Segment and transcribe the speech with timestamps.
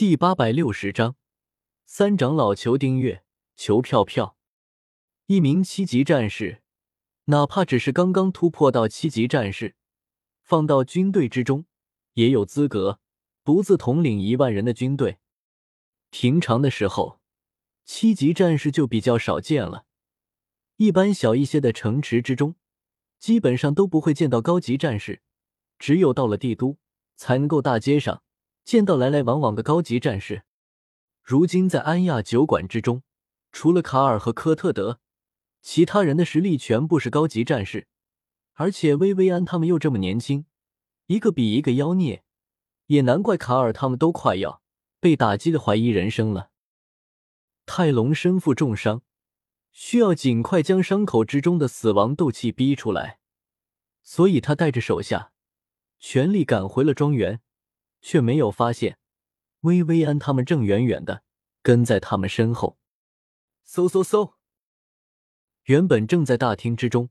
[0.00, 1.14] 第八百六十章，
[1.84, 3.22] 三长老求订阅，
[3.54, 4.34] 求票票。
[5.26, 6.62] 一名七级战士，
[7.26, 9.76] 哪怕只是刚刚突破到七级战士，
[10.40, 11.66] 放到军队之中，
[12.14, 12.98] 也有资格
[13.44, 15.18] 独自统领一万人的军队。
[16.08, 17.20] 平常的时候，
[17.84, 19.84] 七级战士就比较少见了。
[20.76, 22.54] 一般小一些的城池之中，
[23.18, 25.20] 基本上都不会见到高级战士，
[25.78, 26.78] 只有到了帝都，
[27.16, 28.22] 才能够大街上。
[28.64, 30.44] 见到来来往往的高级战士，
[31.22, 33.02] 如今在安亚酒馆之中，
[33.52, 35.00] 除了卡尔和科特德，
[35.60, 37.88] 其他人的实力全部是高级战士。
[38.54, 40.44] 而且薇薇安他们又这么年轻，
[41.06, 42.22] 一个比一个妖孽，
[42.86, 44.62] 也难怪卡尔他们都快要
[45.00, 46.50] 被打击的怀疑人生了。
[47.64, 49.02] 泰隆身负重伤，
[49.72, 53.18] 需要尽快将伤口之中的死亡斗气逼出来，
[54.02, 55.32] 所以他带着手下
[55.98, 57.40] 全力赶回了庄园。
[58.00, 58.98] 却没有发现，
[59.60, 61.22] 薇薇安他们正远远的
[61.62, 62.78] 跟在他们身后。
[63.66, 64.34] 嗖嗖嗖！
[65.64, 67.10] 原本正在大厅之中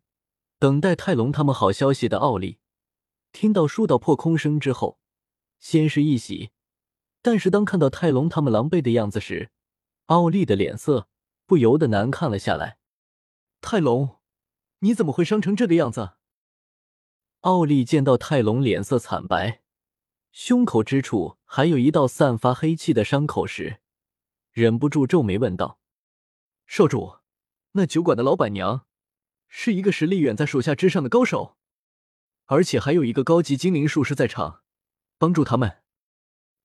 [0.58, 2.60] 等待泰隆他们好消息的奥利，
[3.32, 5.00] 听到数道破空声之后，
[5.60, 6.52] 先是一喜，
[7.22, 9.52] 但是当看到泰隆他们狼狈的样子时，
[10.08, 11.08] 奥利的脸色
[11.46, 12.80] 不由得难看了下来。
[13.62, 14.18] 泰隆，
[14.80, 16.14] 你怎么会伤成这个样子？
[17.42, 19.62] 奥利见到泰隆脸色惨白。
[20.32, 23.82] 胸口之处还有一道散发黑气的伤口时，
[24.52, 25.80] 忍不住皱眉问道
[26.68, 27.18] ：“少主，
[27.72, 28.86] 那酒馆的老板娘
[29.48, 31.58] 是一个实力远在属下之上的高手，
[32.46, 34.62] 而且还有一个高级精灵术士在场
[35.18, 35.82] 帮助他们。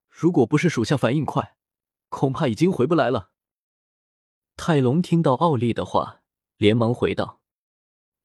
[0.08, 1.56] 如果不是属下反应快，
[2.10, 3.30] 恐怕已经回不来了。”
[4.56, 6.22] 泰隆听到奥利的话，
[6.58, 7.40] 连忙回道：“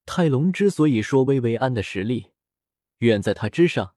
[0.06, 2.34] 泰隆之所以说薇薇安的实力
[2.98, 3.95] 远在他之上。”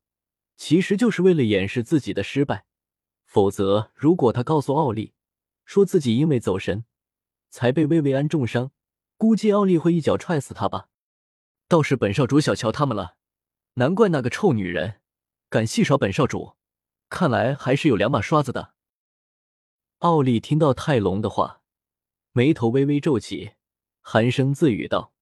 [0.56, 2.66] 其实就是为了掩饰自己的失败，
[3.24, 5.14] 否则如果他告诉奥利，
[5.64, 6.84] 说自己因为走神
[7.50, 8.70] 才被薇薇安重伤，
[9.16, 10.88] 估计奥利会一脚踹死他吧。
[11.66, 13.16] 倒是本少主小瞧他们了，
[13.74, 15.00] 难怪那个臭女人
[15.48, 16.56] 敢戏耍本少主，
[17.08, 18.74] 看来还是有两把刷子的。
[19.98, 21.62] 奥利听到泰隆的话，
[22.32, 23.52] 眉头微微皱起，
[24.00, 25.12] 寒声自语道：“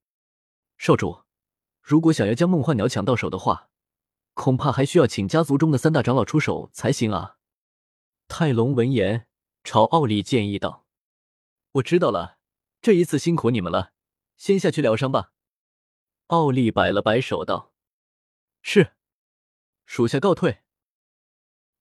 [0.77, 1.23] 少主，
[1.81, 3.69] 如果想要将梦幻鸟抢到手的话。”
[4.35, 7.37] 恐怕还需要请家族中的三大长老出手才行啊！
[8.29, 9.27] 泰隆闻言，
[9.63, 10.87] 朝奥利建议道
[11.73, 12.39] ：“我知道了，
[12.81, 13.93] 这一次辛苦你们了，
[14.37, 15.33] 先下去疗伤吧。”
[16.29, 17.73] 奥利摆了摆手道
[18.63, 18.93] ：“是，
[19.85, 20.61] 属下告退。”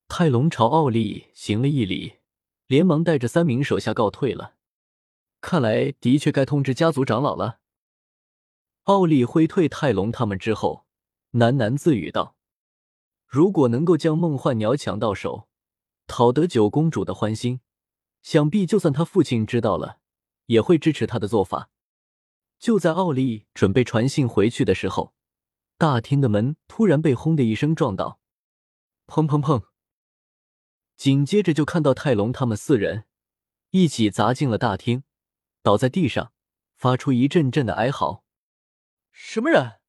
[0.09, 2.17] 泰隆朝奥利行了一礼，
[2.65, 4.55] 连忙带着三名手下告退了。
[5.39, 7.59] 看来的确该通知家族长老了。
[8.85, 10.87] 奥利挥退泰隆他们之后，
[11.33, 12.35] 喃喃自语道。
[13.29, 15.47] 如果能够将梦幻鸟抢到手，
[16.07, 17.61] 讨得九公主的欢心，
[18.23, 19.99] 想必就算他父亲知道了，
[20.47, 21.69] 也会支持他的做法。
[22.57, 25.13] 就在奥利准备传信回去的时候，
[25.77, 28.19] 大厅的门突然被轰的一声撞倒，
[29.05, 29.63] 砰砰砰！
[30.97, 33.05] 紧接着就看到泰隆他们四人
[33.69, 35.03] 一起砸进了大厅，
[35.61, 36.33] 倒在地上，
[36.75, 38.23] 发出一阵阵的哀嚎。
[39.11, 39.81] 什么人？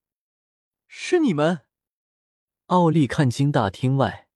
[0.87, 1.63] 是你们？
[2.71, 4.29] 奥利看清大厅外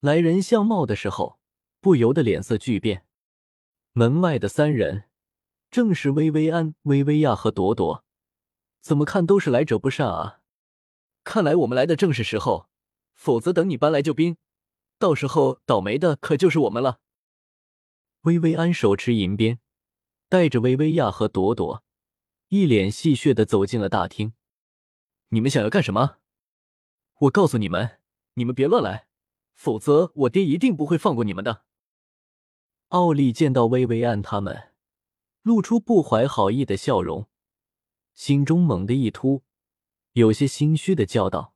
[0.00, 1.38] 来人相貌的时候，
[1.80, 3.06] 不由得脸色巨变。
[3.92, 5.04] 门外的三人
[5.70, 8.04] 正是薇薇安、薇薇娅和朵朵，
[8.80, 10.40] 怎么看都是来者不善啊！
[11.22, 12.68] 看来我们来的正是时候，
[13.14, 14.36] 否则等你搬来救兵，
[14.98, 16.98] 到时候倒霉的可就是我们了。
[18.22, 19.60] 薇薇安手持银鞭，
[20.28, 21.84] 带着薇薇娅和朵朵，
[22.48, 24.32] 一脸戏谑的走进了大厅。
[25.28, 26.16] 你们想要干什么？
[27.22, 28.00] 我告诉你们，
[28.34, 29.06] 你们别乱来，
[29.54, 31.62] 否则我爹一定不会放过你们的。
[32.88, 34.72] 奥利见到薇薇安他们，
[35.42, 37.28] 露出不怀好意的笑容，
[38.12, 39.44] 心中猛地一突，
[40.14, 41.54] 有些心虚的叫道：“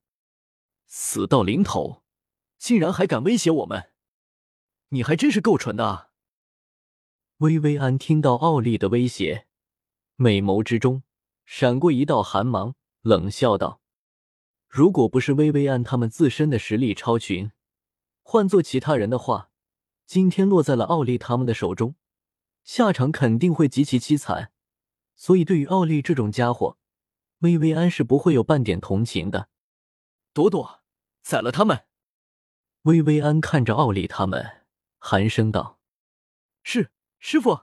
[0.87, 2.05] 死到临头，
[2.59, 3.91] 竟然还敢威胁我们，
[4.91, 6.11] 你还真是够蠢的！”
[7.39, 9.49] 薇薇安听到奥利的威胁，
[10.15, 11.03] 美眸之中
[11.45, 13.81] 闪过一道寒芒，冷笑道。
[14.77, 17.51] 如果不是薇薇安他们自身的实力超群，
[18.23, 19.51] 换做其他人的话，
[20.05, 21.95] 今天落在了奥利他们的手中，
[22.63, 24.53] 下场肯定会极其凄惨。
[25.15, 26.77] 所以，对于奥利这种家伙，
[27.39, 29.49] 薇薇安是不会有半点同情的。
[30.35, 30.83] 朵朵，
[31.23, 31.87] 宰了他们！
[32.83, 34.67] 薇薇安看着奥利他们，
[34.99, 35.79] 寒声道
[36.63, 37.61] ：“是，师傅。”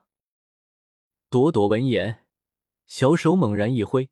[1.29, 2.25] 朵朵闻言，
[2.87, 4.09] 小手猛然一挥，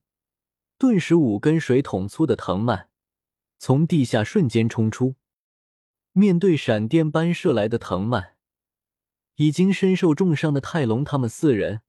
[0.77, 2.89] 顿时五根水桶粗的藤蔓。
[3.63, 5.18] 从地下瞬间冲出，
[6.13, 8.36] 面对闪电般射来的藤蔓，
[9.36, 11.84] 已经身受重伤的泰隆他们四人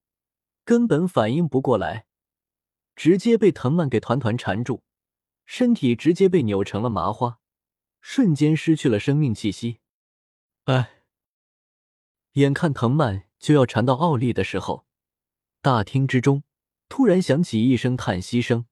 [0.67, 2.05] 根本反应不过来，
[2.95, 4.83] 直接被藤蔓给团团缠住，
[5.47, 7.39] 身体直接被扭成了麻花，
[8.03, 9.79] 瞬间失去了生命气息。
[10.65, 11.05] 哎，
[12.33, 14.85] 眼看藤蔓就要缠到奥利的时候，
[15.63, 16.45] 大厅之中
[16.91, 18.67] 突然响起一声叹息声。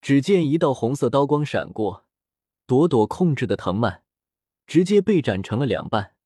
[0.00, 2.06] 只见一道红色刀光闪过，
[2.66, 4.02] 朵朵控制的藤蔓
[4.66, 6.16] 直接被斩成了两半。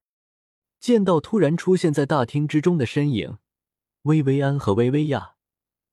[0.79, 3.39] 见到突然出现在大厅之中的身影，
[4.03, 5.37] 薇薇安和薇薇亚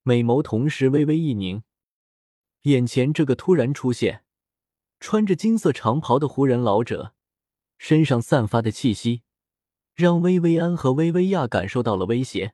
[0.04, 1.64] 美眸同时微微一凝。
[2.64, 4.26] 眼前这个突然出现、
[5.00, 7.16] 穿着金色长袍的胡人老者，
[7.80, 9.24] 身上散发的气息，
[9.96, 12.54] 让薇薇安和薇薇亚感受到了威胁。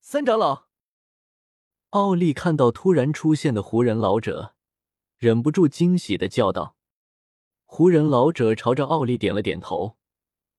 [0.00, 0.67] 三长老。
[1.90, 4.54] 奥利看到突然出现的胡人老者，
[5.16, 6.76] 忍不住惊喜的叫道
[7.64, 9.96] ：“胡人老者朝着奥利点了点头，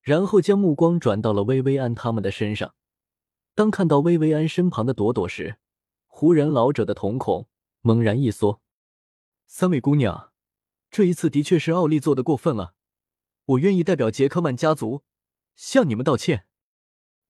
[0.01, 2.73] 然后将目光转到了薇薇安他们的身上。
[3.53, 5.59] 当看到薇薇安身旁的朵朵时，
[6.07, 7.47] 胡人老者的瞳孔
[7.81, 8.63] 猛然一缩。
[9.45, 10.31] 三位姑娘，
[10.89, 12.73] 这一次的确是奥利做的过分了，
[13.45, 15.03] 我愿意代表杰克曼家族
[15.55, 16.47] 向你们道歉。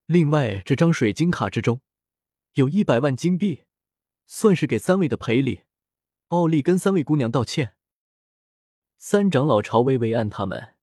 [0.05, 1.81] 另外，这张水晶卡之中
[2.53, 3.63] 有一百万金币。”
[4.31, 5.63] 算是给三位的赔礼，
[6.27, 7.73] 奥利跟三位姑娘道歉。
[8.99, 10.75] 三长老朝薇薇安他们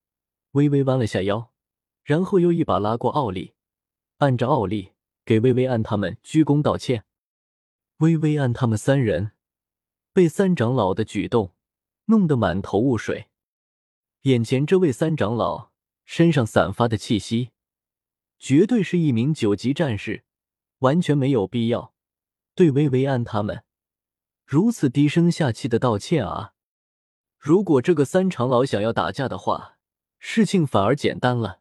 [0.51, 1.53] 微微弯了下腰，
[2.03, 3.55] 然后又一把拉过奥利，
[4.17, 4.95] 按着奥利
[5.25, 7.05] 给薇薇安他们鞠躬道歉。
[7.99, 9.31] 薇薇安他们三人
[10.13, 11.55] 被三长老的举动
[12.07, 13.29] 弄得满头雾水，
[14.23, 15.71] 眼前这位三长老
[16.05, 17.53] 身上散发的气息，
[18.41, 20.25] 绝对是一名九级战士，
[20.79, 21.95] 完全没有必要。
[22.57, 23.65] 对薇薇安他们
[24.47, 26.55] 如此低声下气的道歉啊！
[27.39, 29.77] 如果这个三长老想要打架的话，
[30.19, 31.61] 事情反而简单了。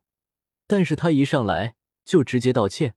[0.67, 1.75] 但是他一上来
[2.05, 2.95] 就直接道歉，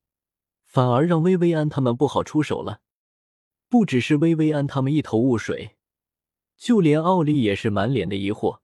[0.64, 2.82] 反而让薇薇安他们不好出手了。
[3.68, 5.76] 不只是薇薇安他们一头雾水，
[6.56, 8.60] 就连奥利也是满脸的疑惑，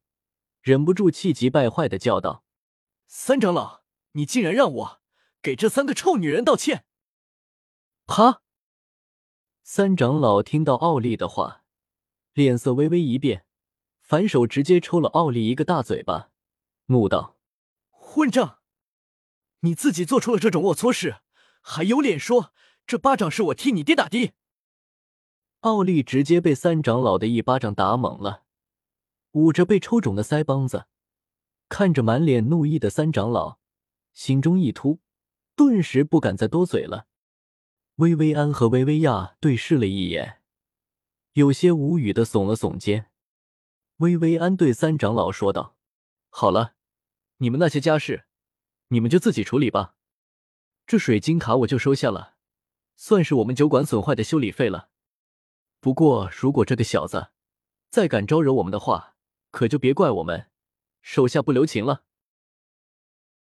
[0.60, 2.44] 忍不住气急败坏的叫道
[3.08, 3.82] ：“三长老，
[4.12, 5.00] 你竟然让我
[5.42, 6.84] 给这三个臭女人道歉！”
[8.06, 8.42] 啪！
[9.66, 11.62] 三长老听到奥利的话，
[12.34, 13.46] 脸色微微一变，
[13.98, 16.28] 反手直接抽了奥利一个大嘴巴，
[16.88, 17.38] 怒道
[17.88, 18.58] ：“混账！
[19.60, 21.22] 你自己做出了这种龌龊事，
[21.62, 22.52] 还有脸说
[22.86, 24.34] 这巴掌是我替你爹打的？”
[25.60, 28.42] 奥利直接被三长老的一巴掌打懵了，
[29.30, 30.88] 捂着被抽肿的腮帮子，
[31.70, 33.58] 看着满脸怒意的三长老，
[34.12, 35.00] 心中一突，
[35.56, 37.06] 顿时不敢再多嘴了。
[37.96, 40.40] 薇薇安和薇薇娅对视了一眼，
[41.34, 43.12] 有些无语的耸了耸肩。
[43.98, 45.76] 薇薇安对三长老说道
[46.28, 46.74] ：“好了，
[47.36, 48.26] 你们那些家事，
[48.88, 49.94] 你们就自己处理吧。
[50.88, 52.34] 这水晶卡我就收下了，
[52.96, 54.88] 算是我们酒馆损坏的修理费了。
[55.78, 57.28] 不过，如果这个小子
[57.90, 59.14] 再敢招惹我们的话，
[59.52, 60.50] 可就别怪我们
[61.00, 62.02] 手下不留情了。”